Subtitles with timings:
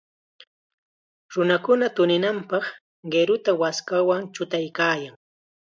[1.31, 2.65] Nunakuna tuninanpaq
[3.11, 5.15] qiruta waskawan chutaykaayan.